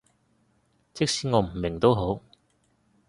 [0.95, 2.19] 即使我唔明都好